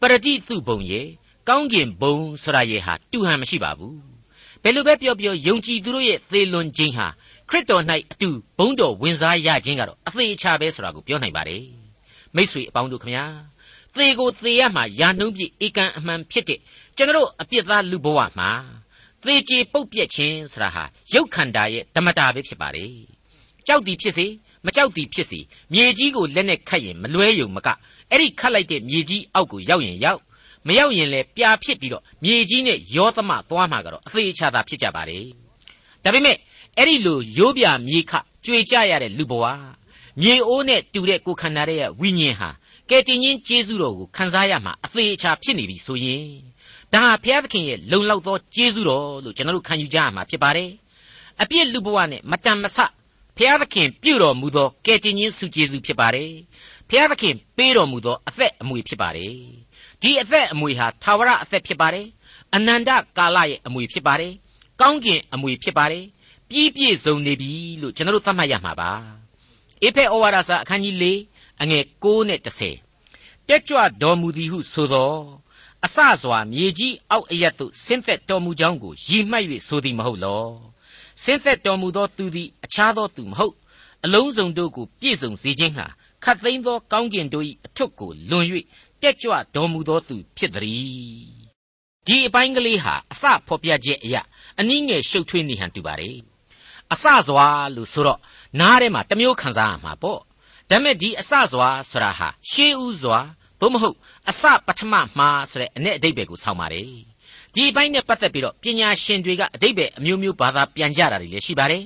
[0.00, 1.06] ပရတိသူဘုံရဲ့
[1.48, 3.96] ကောင်းကင်ဘုံဆရာရဲ့ဟာတူဟန်မရှိပါဘူး
[4.62, 7.06] ဘယ်လိုပဲပြောပြောယုံကြည်သူတို့ရဲ့သေလွန်ခြင်းဟာ
[7.50, 11.64] ခရစ်တော်၌အတူဘုံတော်ဝင်စားရခြင်းကတော့အသေးချာပဲဆိုတာကိုပြောနိုင်ပါတယ်
[12.36, 13.24] မိษွေအပေါင်းတို့ခမညာ
[13.94, 16.60] သေကိုသေရမှာယာနှုံးပြည့်ဧကန်အမှန်ဖြစ်တဲ့
[16.96, 18.50] ကျွန်တော်အပြစ်သားလူဘဝမှာ
[19.24, 22.92] သေချေပုတ်ပြက်ခြင်းဆိုတာဟာရုပ်ခန္ဓာရဲ့ဓမ္မတာပဲဖြစ်ပါတယ်
[23.66, 24.26] ကြောက်သည်ဖြစ်စေ
[24.66, 25.40] မကြောက်သည်ဖြစ်စေ
[25.72, 27.68] မြေကြီးကိုလက်နဲ့ခတ်ရင်မလွဲယုံမက
[28.10, 30.20] အဲ့ဒီခတ်လိုက်တဲ့မြေကြီးအောက်ကိုရောက်ရင်ရောက်
[30.66, 35.24] မရောက်ရင်လည်းပြာဖြစ်ပြီးတော့မြေကြီးနဲ့ရောသမသွားမှာကတော့အသေးချာသာဖြစ်ကြပါတယ်
[36.04, 36.36] ဒါပေမဲ့
[36.76, 38.12] အဲ့ဒီလိုရိုးပြမြေခ
[38.44, 39.44] ကြွေကြရတဲ့လူဘဝ
[40.20, 42.50] မြေအိုးနဲ့တူတဲ့ကိုခန္ဓာရဲ့ဝိညာဉ်ဟာ
[42.90, 46.26] ကယ်တင်ရှင်ကျေးဇူးတော်ကိုခံစားရမှာအသေးချာဖြစ်နေပြီဆိုရင်
[46.92, 50.70] ဒါဟာဘုရားသခင်ရဲ့လုံလောက်သောကျေးဇူးတော်လို့ကျွန်တော်တို့ခံယူကြရမှာဖြစ်ပါတယ်
[51.42, 52.78] အပြစ်လူဘဝနဲ့မတန်မဆ
[53.36, 56.32] ဘုရားသခင်ပြုတော်မူသောကယ်တင်ရှင်ဆုကျေးဇူးဖြစ်ပါတယ်
[56.88, 59.34] ဘုရားသခင်ပေးတော်မူသောအသက်အမွေဖြစ်ပါတယ်
[60.02, 62.06] ဒီအသက်အမွေဟာသာဝရအသက်ဖြစ်ပါတယ်
[62.54, 64.32] အနန္တကာလရဲ့အမွေဖြစ်ပါတယ်
[64.80, 66.04] ကောင်းကင်အမွေဖြစ်ပါတယ်
[66.48, 68.90] ပြီးပြည့်စုံနေပြီလို့ကျွန်တော်တို့သတ်မှတ်ရမှာပါ
[69.82, 71.04] အေဖက်ဩဝါဒစာအခန်းကြီး၄
[71.62, 72.40] အငယ်6နဲ့
[72.88, 75.14] 10တက်ကြွတော်မူသည်ဟုဆိုသော
[75.84, 80.46] အစစွာမြေကြီးအောက်အရက်သို့ဆင်းသက်တော်မူကြောင်းကိုရည်မှတ်၍ဆိုသည်မဟုတ်လော
[81.22, 83.54] ဆင်းသက်တော်မူသောသူသည်အခြားသောသူမဟုတ်
[84.04, 85.86] အလုံးစုံတို့ကိုပြည့်စုံစေခြင်းဟာ
[86.24, 88.46] ခတ်သိမ်းသောကောင်းကင်တို့၏အထွတ်ကိုလွန်၍
[89.02, 91.38] တက်ကြွတော်မူသောသူဖြစ်သည်
[92.06, 94.22] ဒီအပိုင်းကလေးဟာအစဖော်ပြချက်အရာ
[94.60, 96.16] အနည်းငယ်ရှုပ်ထွေးနေဟန်တူပါတယ်
[96.92, 98.18] အစစွာလို့ဆိုတော့
[98.60, 100.24] နားထဲမှာတမျိုးခံစားရမှာပေါ့ဒါ
[100.70, 103.18] ပေမဲ့ဒီအစစွာဆိုတာဟာရှေးဥစွာ
[103.60, 103.96] သို့မဟုတ်
[104.28, 106.86] အစပထမမှာဆိုတဲ့အ내အတိတ်ပဲကိုဆောင်းပါတယ်
[107.54, 111.84] ဒီအပိုင်းနဲ့ပတ်သက်ပြီးတော့ပညာရှင်တွေကအတိတ်ပဲအမျိုးမျိုးဘာသာပြန်ကြတာတွေလည်းရှိပါတယ်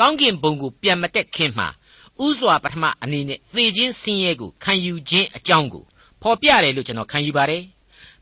[0.00, 1.68] ကောင်းကင်ဘုံကိုပြန်မတက်ခင်မှာ
[2.26, 5.84] ဥစွာပထမအနေနဲ့သေခြင်းဆင်းရဲကိုခံယူခြင်းအကြောင်းကို
[6.22, 7.62] ဖော်ပြတယ်လို့ကျွန်တော်ခံယူပါတယ်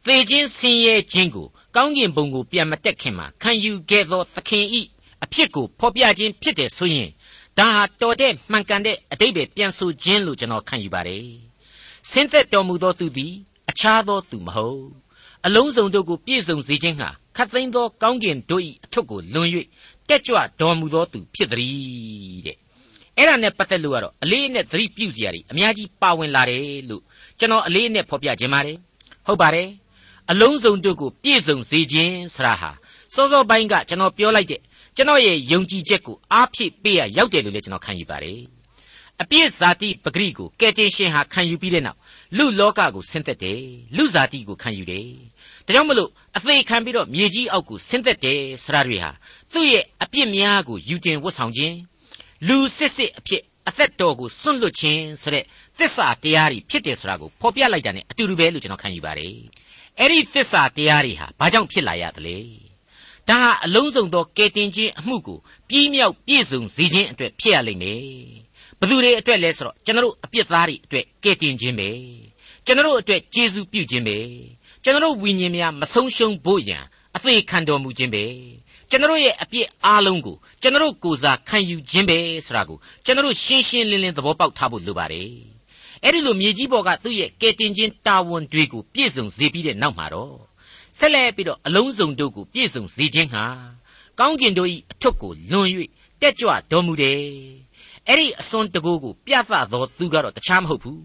[0.07, 4.83] သေခြင်းဆင်းရဲခြင်းကိုကောင်းကင်ဘုံကိုပြန်မတက်ခင်မှာခံယူခဲ့သောသခင်ဤ
[5.25, 7.09] အဖြစ်ကိုဖော်ပြခြင်းဖြစ်တယ်ဆိုရင်
[7.59, 11.27] ဒါဟာတော်တဲ့မှန်ကန်တဲ့အတိတ်ပဲပြန်ဆိုခြင်းလို့ကျွန်တော်ခံယူပါတယ်
[12.11, 13.33] ဆင်းသက်တော်မူသောသူသည်
[13.71, 14.85] အခြားသောသူမဟုတ်
[15.47, 19.49] အလုံးစုံတို့ကိုပြည့်စုံစေခြင်းဟာခတ်သိမ်းသောကောင်းကင်တို့၏အထွတ်ကိုလွန်၍
[20.09, 22.57] တက်ကြွတော်မူသောသူဖြစ်သည်တဲ့
[23.17, 27.03] အဲ့ဒါနဲ့ပတ်သက်လို့ကတော့အလေးအနက်သတိပြုစရာတွေအများကြီးပါဝင်လာတယ်လို့
[27.39, 28.77] ကျွန်တော်အလေးအနက်ဖော်ပြခြင်းပါတယ်
[29.27, 29.69] ဟုတ်ပါတယ်
[30.31, 32.71] အလုံးစုံတို့ကိုပြည့်စုံစေခြင်းဆရာဟာ
[33.15, 34.61] စောစောပိုင်းကကျွန်တော်ပြောလိုက်တဲ့
[35.01, 38.41] ကျွန်တော်ရဲ့ယုံကြည်ချက်ကိုအားဖြည့်ပေးရရောက်တယ်လို့လည်းကျွန်တော်ခံယူပါတယ်
[39.23, 41.99] အပြည့်ဇာတိပဂရိကိုကယ်တင်ရှင်ဟာခံယူပြီးတဲ့နောက်
[42.37, 43.61] လူလောကကိုဆင်းသက်တယ်
[43.97, 45.09] လူဇာတိကိုခံယူတယ်
[45.67, 49.11] ဒါကြောင့်မလို့အသေးခံပြီးတော့မြေကြီးအောက်ကိုဆင်းသက်တယ်ဆရာတွေဟာ
[49.53, 51.77] သူ့ရဲ့အပြစ်များကိုယူတင်ဝတ်ဆောင်ခြင်း
[52.49, 55.45] လူစစ်စစ်အဖြစ်အသက်တော်ကိုစွန့်လွတ်ခြင်းဆိုတဲ့
[55.79, 59.35] သစ္စာတရားတွေဖြစ်တယ်ဆိုတာကိုဖော်ပြလိုက်တာ ਨੇ အတူတူပဲလို့ကျွန်တော်ခံယူပါတယ်
[59.99, 62.70] အဲ့ဒီသစ္စာတရားတွေဟာဘာကြောင့်ဖြစ်လာရသလဲ
[63.29, 68.01] ဒါဟာအလုံးစုံသောကယ်တင်ခြင်းအမှုကိုပြီးမြောက်ပြည့်စုံစေခြင်းအတွက်ဖြစ်ရလိမ့်မယ်
[68.81, 71.91] ဘသူတွေအတွက်လဲဆိုတော့ကျွန်တော်အပြစ်သားတွေအတွက်ကယ်တင်ခြင်းပဲ
[72.67, 74.19] ကျွန်တော်အတွက်ကျေးဇူးပြုခြင်းပဲ
[74.85, 76.85] ကျွန်တော်ဝိညာဉ်များမဆုံးရှုံးဖို့ရန်
[77.17, 78.25] အသေးခံတော်မူခြင်းပဲ
[78.91, 85.31] ကျွန်တော်ရဲ့အပြစ်အားလုံးကိုကျွန်တော်ကိုယ်စားခံယူခြင်းပဲဆိုတာကိုကျွန်တော်ရှင်းရှင်းလင်းလင်းသဘောပေါက်ထားဖို့လိုပါတယ်
[86.05, 90.50] အဲ့ဒီလိုမြေကြီးပေါ်ကသူ့ရဲ့ကယ်တင်ခြင်းတာဝန်တွေကိုပြည့်စုံစေပြီးတဲ့နောက်မှာတော့
[90.99, 93.45] ဆက်လက်ပြီးတော့အလုံးစုံတို့ကိုပြည့်စုံစေခြင်းဟာ
[94.19, 95.69] ကောင်းကင်တို့၏အထွတ်ကိုလွန်၍
[96.21, 97.19] တက်ကြွတော်မူတယ်
[98.09, 101.03] အဲ့ဒီအစွန်းတကူကိုပြသသောသူကတော့တခြားမဟုတ်ဘူး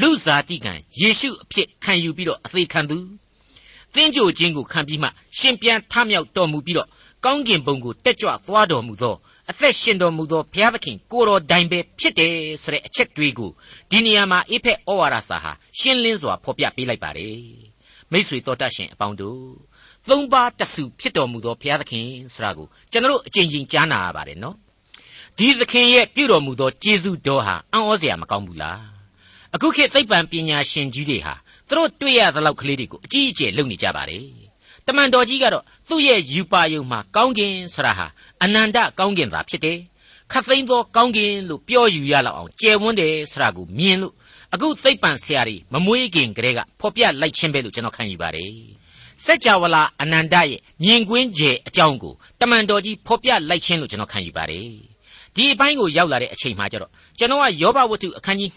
[0.00, 2.98] လူဇာတိကံယေရှုအဖြစ်ခံယူပြီးတော့အသေးခံသူ
[3.94, 6.88] သင်ကြိုခြင်းကိုခံပြီးမှရှင်ပြန်ထမြောက်တော်မူပြီးတော့
[7.24, 9.16] ကောင်းကင်ဘုံကိုတက်ကြွသွားတော်မူသော
[9.50, 13.50] အသက်ရှင်တော်မူသောဘုရားသခင်ကိုတော်တိုင်ပဲဖြစ်တယ်ဆိုတဲ့အချက်တွေကို
[13.90, 17.67] ဒီနေရာမှာအေဖက်ဩဝါဒစာဟာရှင်းလင်းစွာဖော်ပြပေးလိုက်ပါတယ်
[18.12, 19.40] မိษွေတော်တတ်ရှင်အပေါင်းတို့
[20.08, 24.56] သုံးပါးတဆူဖြစ်တော်မူသောဘုရားသခင်ဆိုတာကိုကျွန်တော်အကြိမ်ကြိမ်ကြားနာရပါတယ်နော်
[25.38, 28.80] ဒီသခင်ရဲ့ပြုတော်မူသောကျေးဇူးတော်ဟာအံ့ဩစရာမကောင်းဘူးလား
[29.54, 31.34] အခုခေတ်သိပ္ပံပညာရှင်ကြီးတွေဟာ
[31.68, 34.24] သူတို့တွေ့ရသလောက်ကလေးတွေကိုအကြီးအကျယ်လုပ်နေကြပါတယ်
[34.86, 38.06] တမန်တော်ကြီးကတော့သူ့ရဲ့ယူပါယုံမှာကောင်းကင်ဆိုတာဟာ
[38.42, 39.78] အနန္တကောင်းကင်သာဖြစ်တယ်
[40.32, 44.14] ခတ်သိမ်းသောကောင်းကင်လို့ပြောယူရလောက်အောင်ကျယ်ဝန်းတယ်ဆိုတာကိုမြင်လို့
[44.54, 48.52] အခုသိပ္ပံဆရာတွေမမွေးခင်ကတည်းကဖော်ပြလိုက်ခြင်းပဲလို့ကျွန်တော်ခံယူပါတယ်
[49.24, 54.68] စัจ java လာအနန္တရဲ့မြင်ကွင်းကျယ်အကြောင်းကိုတမန်တော်ကြီးဖော်ပြလိုက်ခြင်းလို့ကျွန်တော်ခံယူပါတယ်
[55.34, 58.50] ဒီအပိုင်းကိုရောက်လာတဲ့အချိန်မှာကျတော့ကျွန်တော်ကယောဘဝတ္ထုအခန်းကြီး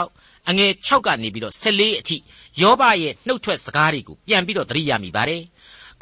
[0.00, 2.16] 26အငယ်6ကနေပြီးတော့14အထိ
[2.60, 5.42] ယောဘရဲ့နှုတ်ထွက်စကားတွေကိုပြန်ပြီးတော့သတိရမိပါတယ်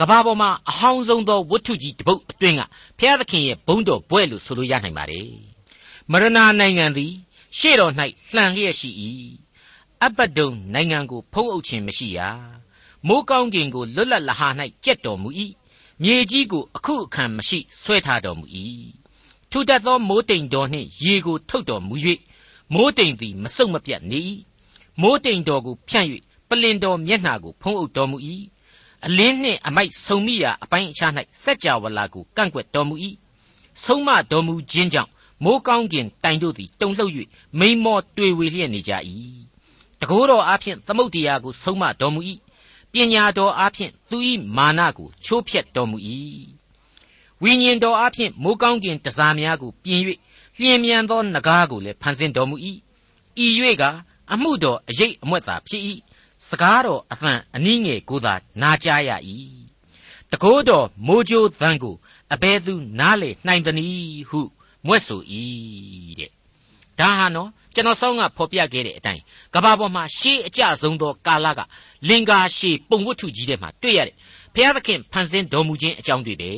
[0.01, 2.63] ကဘာပေါ်မှာအဟောင်းဆုံးသောဝတ္ထုကြီးတစ်ပုဒ်အတွင်းက
[2.99, 5.29] ဘုရားသခင်ရဲ့ဘုန်းတော်ဘွဲ့လို့ဆိုလို့ရနိုင်ပါတယ်
[6.13, 7.13] မရဏနိုင်ငံသည်
[7.59, 7.93] ရှေ့တော်၌
[8.35, 8.91] လှန်လျက်ရှိ၏
[10.05, 12.21] အပဒုံနိုင်ငံကိုဖုံးအုပ်ခြင်းမရှိရ
[13.07, 14.49] မိုးကောင်းကင်ကိုလွတ်လပ်လဟာ၌
[14.85, 15.29] ကြက်တော်မူ၏
[16.03, 18.47] မြေကြီးကိုအခုအခါမရှိဆွဲထားတော်မူ၏
[19.51, 21.95] ထူတတ်သောမိုးတိမ်တော်နှင့်ရေကိုထုတ်တော်မူ၍
[22.75, 24.19] မိုးတိမ်သည်မဆုတ်မပြတ်နေ၏
[25.01, 26.07] မိုးတိမ်တော်ကိုဖြန့်၍
[26.49, 28.17] ပလင်တော်မျက်နှာကိုဖုံးအုပ်တော်မူ၏
[29.07, 32.95] အလင်းနှင့်အမိုက်ဆုံမိရာအပိုင်းအခြား၌စัจ java လာကိုကန့်ကွက်တော်မူ၏
[33.85, 35.11] ဆုံးမတော်မူခြင်းကြောင့်
[35.45, 37.13] မိုးကောင်းကင်တိုင်တို့သည်တုန်လှုပ်၍
[37.59, 38.93] မိန်မောတွေ့ဝေလျက်နေကြ၏
[40.01, 42.21] တကိုးတော်အားဖြင့်သမုတ်တရားကိုဆုံးမတော်မူ၏
[42.93, 44.17] ပညာတော်အားဖြင့်သူ၏
[44.57, 45.99] မာနကိုချိုးဖျက်တော်မူ၏
[47.43, 50.01] ဝိညာဉ်တော်အားဖြင့်မိုးကောင်းကင်တစားများကိုပြင်၍
[50.59, 52.57] လျင်မြန်သောနဂါးကိုလည်းဖန်ဆင်းတော်မူ၏
[53.45, 53.47] ဤ၍
[53.81, 53.85] က
[54.33, 55.83] အမှုတော်အရေးအမွက်သာဖြစ်၏
[56.49, 59.11] စကားတော်အသံအနည်းငယ်ကိုသာနာကြားရ၏
[60.33, 61.97] တကိုးတော်မိုးကြိုးသံကို
[62.33, 64.41] အဘဲသူနားလေနှိုင်သနည်းဟု
[64.87, 65.21] မွဲ့ဆို၏
[66.21, 66.31] တဲ့
[66.99, 69.23] ဒါဟာနော်ကျွန်တော်ဆောင်းကဖော်ပြခဲ့တဲ့အတိုင်း
[69.55, 71.61] ကဘာပေါ်မှာရှေးအကျဆုံးသောကာလက
[72.09, 74.15] လင်္ကာရှေးပုံဝတ္ထုကြီးထဲမှာတွေ့ရတဲ့
[74.55, 76.51] ဘုရားသခင်ဖန်ဆင်းတော်မူခြင်းအကြောင်းတွေပဲ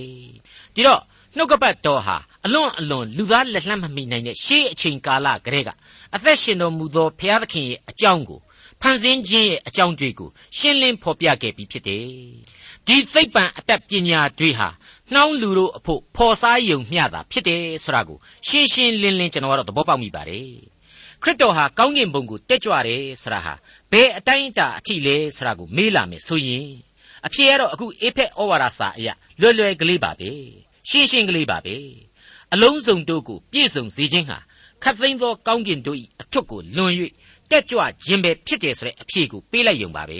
[0.75, 1.01] ဒီတော့
[1.37, 5.71] နှုတ်ကပတ်တော်ဟာအလွန်အလွန်လူသားလက်လှမ်းမမီနိုင်တဲ့ရှေးအချိန်ကာလကတည်းက
[6.14, 8.41] အသက်ရှင်တော်မူသောဘုရားသခင်ရဲ့အကြောင်းကို
[8.81, 12.05] ဖန်ဆင်းခြင်းရဲ့အကြောင်းတွေကိုရှင်းလင်းဖော်ပြခဲ့ပြီးဖြစ်တယ်
[12.87, 14.69] ဒီသိပ္ပံအတတ်ပညာတွေဟာ
[15.14, 18.18] နှောင်းလူတို့အဖို့ဖော်စားယုံမျှတာဖြစ်တယ်ဆိုတာကို
[18.49, 20.49] ရှင်းရှင်းလင်းလင်းကျွန်တော်ကတော့သဘောပေါက်မိပါတယ်
[21.23, 23.55] ခရစ်တော်ဟာကောင်းကင်ဘုံကိုတက်ကြွတယ်ဆိုတာဟာ
[23.92, 26.66] ဘယ်အတိုင်းအတာအထိလဲဆိုတာကိုမေးလာမယ်ဆိုရင်
[27.27, 30.31] အဖြေကတော့အခုအေဖက်ဩဝါဒစာအရာလွယ်လွယ်ကလေးပါပဲ
[30.88, 31.77] ရှင်းရှင်းကလေးပါပဲ
[32.53, 34.38] အလုံးစုံတို့ကိုပြည့်စုံစေခြင်းဟာ
[34.83, 36.92] ခတ်သိမ်းသောကောင်းကင်တို့၏အထွတ်ကိုလွန်၍
[37.51, 40.18] တက်ကြွခြင်းပဲဖြစ်တယ်ဆိုတဲ့အဖြေကိုပေးလိုက်ရုံပါပဲ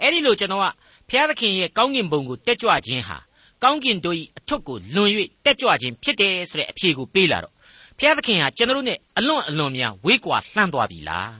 [0.00, 0.66] အဲ့ဒီလိုကျွန်တော်က
[1.08, 3.18] ဘုရားသခင်ရဲ့ကောင်းကင်ဘုံကိုတက်ကြွခြင်းဟာ
[3.64, 5.10] ကောင်းကင်တို့၏အထွတ်ကိုလွန်၍
[5.44, 7.52] တက်ကြွခြင်းဖြစ်တယ်ဆိုတဲ့အဖြေကိုပေးလာတော့
[7.98, 11.32] ဘုရားသခင်ဟာကျွန်တော်တို့နဲ့အလွန်အလွန်များဝေးကွာလှမ်းသွားပြီလား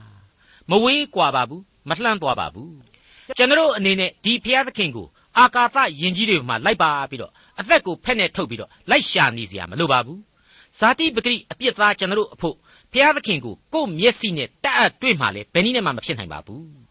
[0.70, 2.72] မဝေးကွာပါဘူးမလှမ်းသွားပါဘူး
[3.36, 5.06] ကျွန်တော်အနေနဲ့ဒီဘုရားသခင်ကို
[5.38, 10.20] အာကာသယင်ကြီးတွေမှာလိုက်ပါပြီးတော့အသက်ကိုဖက်နဲ့ထုတ်ပြီးတော့လိုက်ရှာနေစရာမလိုပါဘူး
[10.78, 12.54] ဇာတိပဂရိအပြစ်သားကျွန်တော်အဖို့
[12.92, 16.83] ဘုရားသခင်ကိုကိုယ့်မျက်စိနဲ့တတ်အပ်တွေ့မှလည်းဘယ်နည်းနဲ့မှမဖြစ်နိုင်ပါဘူး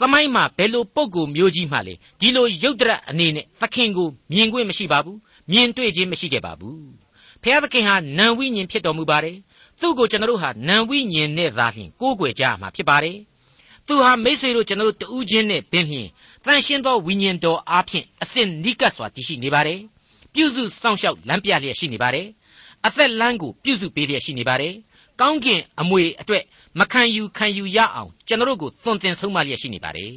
[0.00, 5.18] သမိုင်းမှာဘယ်လိုပုံကိုမျိုးကြီးမှလည်းဒီလိုရုပ်တရက်အနေနဲ့သခင်ကိုမြင်ခွင့်မရှိပါဘူး
[5.50, 6.80] မြင်တွေ့ခြင်းမရှိခဲ့ပါဘူး
[7.42, 9.36] ဘုရားသခင်ဟာနံဝိညာဉ်ဖြစ်တော်မူပါတယ်
[9.80, 13.16] သူ့ကိုကျွန်တော်တို့ဟာနံဝိညာဉ်နဲ့သာလျှင်ကိုးကွယ်ကြမှာဖြစ်ပါတယ်
[13.86, 16.08] သူဟာမိษွေတို့ကျွန်တော်တို့တူးချင်းနဲ့ပင်ဖြင့်
[16.44, 19.80] တန်ရှင်းသောဝိညာဉ်တော်အားဖြင့်အစဉ်နိကတ်စွာတည်ရှိနေပါတယ်
[20.34, 22.26] ပြုစုစောင့်ရှောက်လမ်းပြလျက်ရှိနေပါတယ်
[22.86, 24.74] အသက်လမ်းကိုပြုစုပေးလျက်ရှိနေပါတယ်
[25.20, 26.44] ကောင်းကင်အမွေအတွက်
[26.78, 30.12] မခံယူခံယူရအောင်ကျွန်တော်တို့ကိုသွန်သင်ဆုံးမလျက်ရှိနေပါတယ်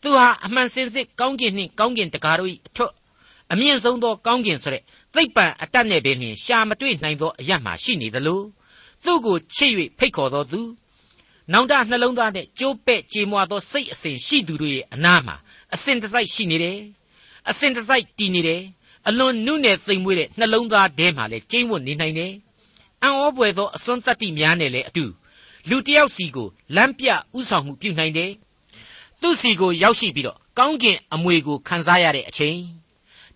[0.00, 2.92] သူဟာအမှန်စင်စစ်ကောင်းကင်နှင့်ကောင်းကင်တကားတို့၏အထွတ်
[3.52, 4.82] အမြင့်ဆုံးသောကောင်းကင်ဆိုတဲ့
[5.14, 8.40] သိပ္ပံအတတ်နဲ့ပင်လျှင်ရှာမတွေ့နိုင်သောအရမှရှိနေသလို
[9.04, 10.60] သူ့ကိုချစ်၍ဖိတ်ခေါ်တော်သူ
[11.52, 15.36] နောင်တနှလုံးသားနဲ့ကြိုးပဲ့ကြေမွာသောစိတ်အစဉ်ရှိသူတို့ရဲ့အနားမှာ
[15.74, 16.78] အစဉ်တစိုက်ရှိနေတယ်
[17.50, 18.62] အစဉ်တစိုက်တည်နေတယ်
[19.08, 22.32] အလွန်နုနယ်သိမ်မွေးတဲ့နှလုံးသားထဲမှာလည်းကျိန်းဝတ်နေနိုင်တယ်
[23.02, 25.04] အံ့ဩပွေသောအစွန်းတတ္တိများနဲ့လည်းအတူ
[25.68, 28.32] လူတယောက်စီကိုလမ်းပြဥဆောင်မှုပြုနိုင်တယ်
[29.20, 32.58] သူ့စီကိုရောက်ရှိပြီးတော့ကောင်းကင်အမွေကိုခံစားရတဲ့အချိန်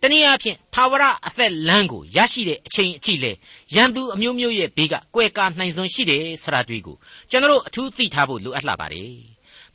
[0.02, 3.32] တနည်းအားဖြင့်သာဝရအသက်လမ်းကိုရရှိတဲ့အချိန်အထိလေ
[3.74, 6.96] ရန်သူအမျိုးမျိုးရဲ့ဘေးကကွယ်ကာနိုင်စွမ်းရှိတယ်ဆရာတွေ့ကို
[7.30, 9.12] ကျွန်တော်အထူးသိထားဖို့လိုအပ်လာပါတယ်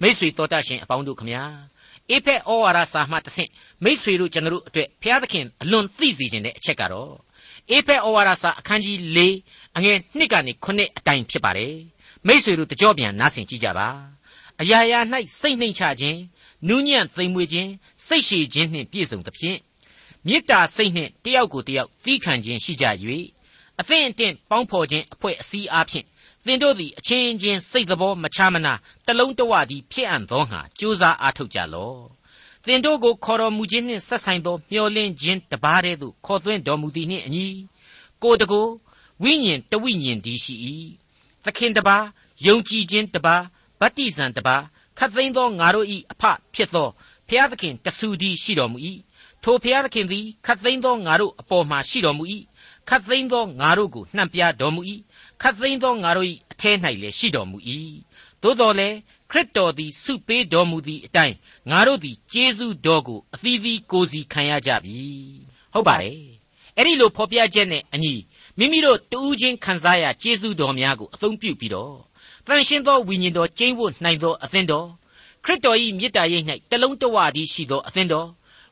[0.01, 1.43] မိษွေတော်တတ်ရှင်အပေါင်းတို့ခမညာ
[2.09, 3.49] အေဖက်ဩဝါဒစာမှတဆင့်
[3.83, 7.13] မိษွေတို့ကျွန်တော်အတွက်ဘုရားသခင်အလွန်သိစေခြင်းတဲ့အချက်ကတော့
[7.71, 9.19] အေဖက်ဩဝါဒစာအခန်းကြီး၄
[9.77, 11.75] အငယ်1ကနေ9အတိုင်ဖြစ်ပါတယ်
[12.27, 13.87] မိษွေတို့တကြောပြန်နားဆင်ကြည့်ကြပါ
[14.61, 14.99] အရာရာ၌
[15.39, 16.19] စိတ်နှိမ်ချခြင်း
[16.67, 17.69] နူးညံ့သိမ်မွေ့ခြင်း
[18.07, 19.59] စိတ်ရှည်ခြင်းနှင့်ပြည့်စုံသဖြင့်
[20.27, 22.85] မေတ္တာစိတ်နှင့်တယောက်ကိုတယောက်သီးခံခြင်းရှိကြ၍
[23.79, 26.05] အသင့်အတင့်ပေါင်းဖော်ခြင်းအဖွဲ့အစည်းအားဖြင့်
[26.45, 28.73] သင်တို့သည်အချင်းချင်းစိတ်တော်မချမနာ
[29.07, 31.99] တလုံးတဝသည်ဖြစ်အံ့သောငါကြိုးစားအားထုတ်ကြလော့
[32.65, 37.47] သင်တို့ကိုခေါ်တော်မူခြင်းနှင့်ဆက်ဆိုင်သောမျှော်လင့်ခြင်းတပါးတည်းသို့ခေါ်သွင်းတော်မူသည်နှင့်အညီ
[38.23, 38.67] ကိုတကို
[39.23, 40.55] ဝိညာဉ်တဝိညာဉ်ဒီရှိ၏
[41.45, 42.05] သခင်တပါး
[42.45, 43.43] ယုံကြည်ခြင်းတပါး
[43.79, 44.63] ဗတ္တိဇံတပါး
[44.97, 46.23] ခတ်သိမ်းသောငါတို့၏အဖ
[46.55, 46.89] ဖြစ်သော
[47.27, 48.77] ဖျားသခင်တဆူဒီရှိတော်မူ၏
[49.43, 52.23] ထိုဖျားသခင်သည်ခတ်သိမ်းသောငါတို့အပေါ်မှာရှိတော်မူ၏
[52.89, 54.81] ခတ်သိမ်းသောငါတို့ကိုနှံ့ပြတော်မူ၏
[55.41, 57.57] ခတ်သိမ်းသောငါတို့၏အထဲ၌လည်းရှိတော်မူ၏
[58.41, 58.97] သို့တော်လည်း
[59.31, 61.35] ခရစ်တော်သည်စုပေးတော်မူသည့်အတိုင်း
[61.71, 64.99] ငါတို့သည်ကျေးဇူးတော်ကိုအသီးသီးကိုစီခံရကြပြီ
[65.73, 66.19] ဟုတ်ပါတယ်
[66.77, 68.13] အဲ့ဒီလိုဖော်ပြချက်နဲ့အညီ
[68.63, 71.95] မိမိတို့တူးချင်းခံစားရကျေးဇူးတော်များကိုအသုံးပြုပြီးတော့
[72.47, 74.87] တန်ရှင်းသောဝိညာဉ်တော်ကျင်းဖို့နိုင်သောအသင်းတော်
[75.45, 78.27] ခရစ်တော်၏မေတ္တာရိပ်၌တလုံးတဝတည်းရှိသောအသင်းတော်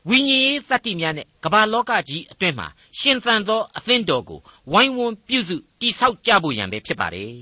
[0.08, 2.66] ဝိညာဉ်ရေးသတ္တိများနဲ့ကမ္ဘာလောကကြီးအတွင်းမှာ
[2.98, 4.40] ရှင်သန်သောအသင်းတော်ကို
[4.72, 7.34] ဝိုင်းဝန်းပြုစုတိဆောက်ကြဖို့ရန်ပဲဖြစ်ပါတယ်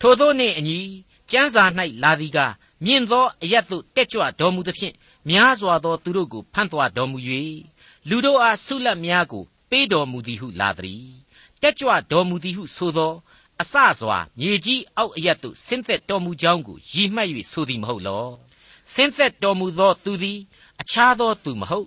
[0.00, 0.78] ထို့သောနှင့်အညီ
[1.30, 1.64] ကျမ်းစာ၌
[2.02, 2.38] လာသည်က
[2.84, 4.94] မြင့်သောအရတ်သို့တက်ကြွတော်မူသဖြင့်
[5.30, 7.18] များစွာသောသူတို့ကိုဖန်သွားတော်မူ၍
[8.08, 11.04] လူတို့အားဆုလတ်များကိုပေးတော်မူသည်ဟုလာသည်
[11.62, 13.12] တက်ကြွတော်မူသည်ဟုဆိုသော
[13.60, 18.26] အစစွာမြေကြီးအောက်အရတ်သို့ဆင်းသက်တော်မူကြောင်းကိုရည်မှတ်၍ဆိုသည်မဟုတ်လော
[18.92, 20.38] ဆင်းသက်တော်မူသောသူသည်
[20.80, 21.86] အခြားသောသူမဟုတ်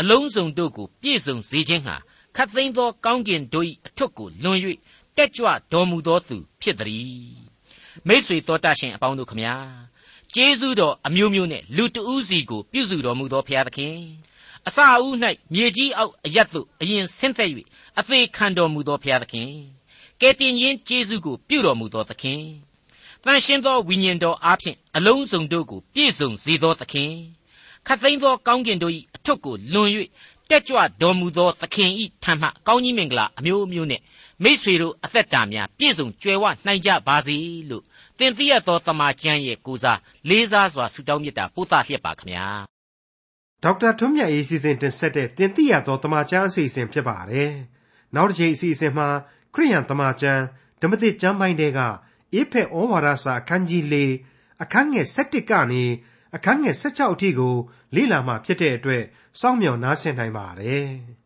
[0.00, 1.96] အလုံးစုံတို့ကိုပြည့်စုံစေခြင်းဟာ
[2.36, 4.58] ခတ်သိမ်းသောကောင်းကင်တို့၏အထွတ်ကိုလွန်၍
[5.16, 7.44] တက်ကြွတော်မူသောသူဖြစ်သည်
[8.06, 9.54] မိษွေတော်တတ်ရှင်အပေါင်းတို့ခမညာ
[10.34, 13.98] ကျေးဇူးတော်အမျိုးမျိုးနဲ့လူတဦးစီကိုပြုစုတော်မူသောဘုရားသခင်
[14.68, 15.18] အစာအုပ်၌
[15.52, 17.50] မြေကြီးအောက်အရတ်သို့အရင်ဆင်းသက်၍
[17.98, 19.50] အသေးခံတော်မူသောဘုရားသခင်
[20.20, 22.42] ကယ်တင်ခြင်းကျေးဇူးကိုပြုတော်မူသောသခင်
[23.24, 27.12] တန်ရှင်းသောဝိညာဉ်တော်အားဖြင့်အလုံးစုံတို့ကိုပြည့်စုံစေသောသခင်
[27.86, 29.90] ခတ်သိမ်းသောကောင်းကင်တို့၏အထွတ်ကိုလွန်၍
[30.50, 31.90] တက်ကြွတော်မူသောသခင်၏
[32.22, 34.00] ထံမှကောင်းကြီးမင်္ဂလာအမျိုးမျိုးနဲ့
[34.42, 37.36] မိษွေတို့အသက်တာများပြည့်စုံကြွယ်ဝနိုင်ကြပါစေ
[37.70, 37.82] လို့
[38.18, 39.98] သင်သိရသောတမန်ကျမ်းရဲ့ကိုစား
[40.28, 42.73] လေးစားစွာဆုတောင်းမြတ်တာပို့သလျက်ပါခမညာ
[43.64, 47.52] ဒေါက်တာထွန်းမြတ်ရေးစီစဉ်တင်ဆက်တဲ့တင်သိရသောတမန်ကျမ်းအစီအစဉ်ဖြစ်ပါတယ်
[48.14, 49.08] နောက်တစ်ချိန်အစီအစဉ်မှာ
[49.54, 50.42] ခရိယန်တမန်ကျမ်း
[50.80, 51.80] ဓမ္မသစ်ကျမ်းပိုင်းတွေက
[52.32, 53.96] အေဖက်ဩဝါဒစာအခန်းကြီး၄
[54.62, 55.84] အခန်းငယ်၁၁ကနေ
[56.36, 57.54] အခန်းငယ်၁၆အထိကို
[57.94, 59.02] လေ့လာမှဖြစ်တဲ့အတွက်
[59.40, 60.88] စောင့်မျှော်နားဆင်နိုင်ပါတယ်။